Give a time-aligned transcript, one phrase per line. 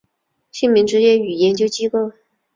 [0.51, 2.11] 姓名职业与研究机构